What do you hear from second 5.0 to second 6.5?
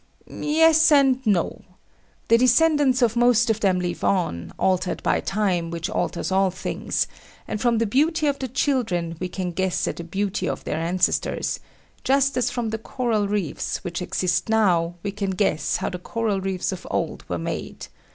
by time, which alters all